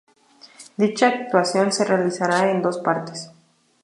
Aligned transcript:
Dicha 0.77 1.09
actuación 1.09 1.71
se 1.71 1.85
realizará 1.85 2.49
en 2.49 2.63
dos 2.63 2.79
partes. 2.79 3.29